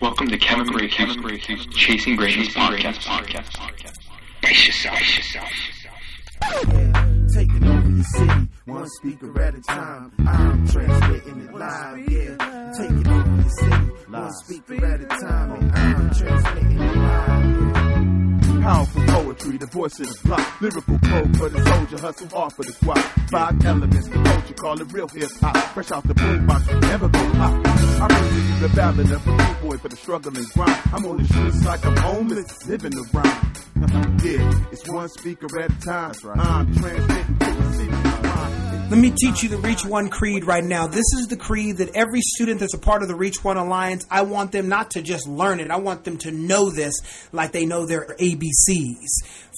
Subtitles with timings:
[0.00, 0.70] Welcome to Kevin
[1.20, 3.00] Bracy's Chasing Greatness podcast.
[3.00, 3.96] podcast.
[4.40, 4.94] Brace yourself.
[4.94, 5.48] Brace yourself.
[7.34, 10.12] Taking over your city, one speaker at a time.
[10.20, 12.72] I'm transmitting it live, yeah.
[12.78, 15.52] Taking over your city, one speaker at a time.
[15.52, 18.62] And I'm transmitting it live.
[18.62, 20.60] Powerful poetry, the voice of the block.
[20.60, 23.00] Lyrical code for the soldier, hustle hard for the squad.
[23.32, 24.18] Five elements, the
[24.60, 25.56] call it real hip hop.
[25.74, 27.66] Fresh out the boombox, never go pop.
[28.02, 30.80] I'm really the ballad of a blue boy for the struggle and grind.
[30.92, 33.52] I'm on the streets like I'm homeless, living the rhyme.
[34.22, 36.12] yeah, it's one speaker at a time.
[36.22, 36.38] Right.
[36.38, 37.59] I'm transmitting to the city.
[38.90, 40.88] Let me teach you the Reach One Creed right now.
[40.88, 44.04] This is the creed that every student that's a part of the Reach One Alliance,
[44.10, 46.94] I want them not to just learn it, I want them to know this
[47.30, 49.06] like they know their ABCs.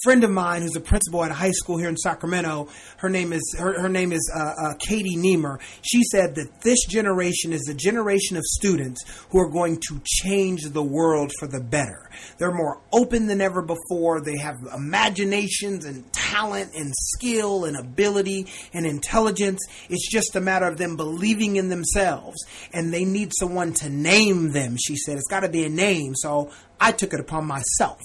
[0.03, 3.33] Friend of mine who's a principal at a high school here in Sacramento, her name
[3.33, 5.59] is her, her name is uh, uh, Katie Niemer.
[5.81, 10.61] She said that this generation is the generation of students who are going to change
[10.61, 12.07] the world for the better.
[12.37, 14.21] They're more open than ever before.
[14.21, 19.22] They have imaginations and talent and skill and ability and intelligence.
[19.27, 22.37] It's just a matter of them believing in themselves.
[22.73, 25.17] And they need someone to name them, she said.
[25.17, 26.15] It's got to be a name.
[26.15, 28.01] So I took it upon myself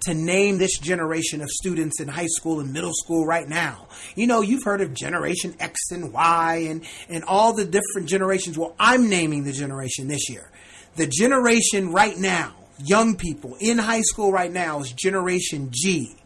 [0.00, 3.88] to name this generation of students in high school and middle school right now.
[4.14, 8.56] You know, you've heard of Generation X and Y and, and all the different generations.
[8.56, 10.50] Well, I'm naming the generation this year.
[10.96, 12.54] The generation right now,
[12.84, 16.16] young people in high school right now, is Generation G.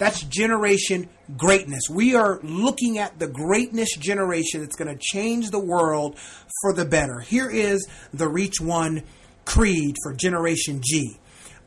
[0.00, 1.82] That's generation greatness.
[1.90, 6.18] We are looking at the greatness generation that's going to change the world
[6.62, 7.20] for the better.
[7.20, 9.02] Here is the Reach One
[9.44, 11.18] creed for Generation G.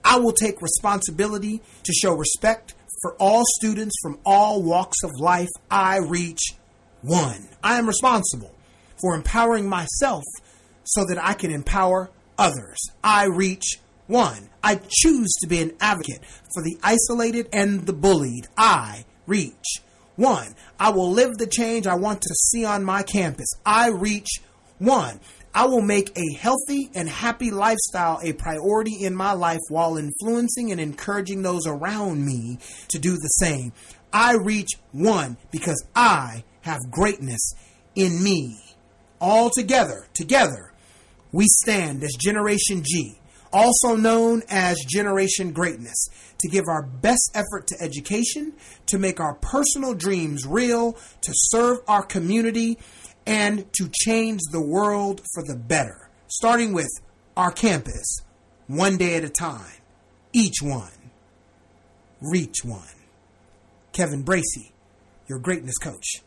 [0.04, 5.50] I will take responsibility to show respect for all students from all walks of life.
[5.70, 6.42] I reach
[7.04, 7.50] one.
[7.64, 8.56] I am responsible
[9.00, 10.24] for empowering myself
[10.86, 12.10] so that I can empower
[12.40, 12.80] others.
[13.04, 14.50] I reach one.
[14.64, 16.22] I choose to be an advocate
[16.54, 18.48] for the isolated and the bullied.
[18.58, 19.82] I reach
[20.16, 20.56] one.
[20.80, 23.48] I will live the change I want to see on my campus.
[23.66, 24.30] I reach
[24.80, 25.20] one.
[25.56, 30.72] I will make a healthy and happy lifestyle a priority in my life while influencing
[30.72, 32.58] and encouraging those around me
[32.90, 33.72] to do the same.
[34.12, 37.54] I reach one because I have greatness
[37.96, 38.60] in me.
[39.22, 40.74] All together, together,
[41.32, 43.20] we stand as Generation G,
[43.54, 46.08] also known as Generation Greatness,
[46.40, 48.54] to give our best effort to education,
[48.88, 52.78] to make our personal dreams real, to serve our community,
[53.26, 56.90] and to change the world for the better, starting with
[57.38, 58.22] our campus,
[58.68, 59.82] one day at a time,
[60.34, 60.92] each one,
[62.22, 62.82] reach one.
[63.94, 64.74] Kevin Bracy,
[65.28, 66.24] your greatness coach.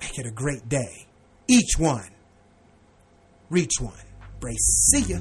[0.00, 1.06] Make it a great day.
[1.46, 2.08] Each one,
[3.50, 4.09] reach one.
[4.40, 5.18] Brace, see ya.